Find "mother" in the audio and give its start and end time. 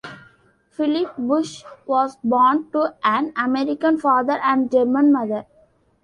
5.13-5.45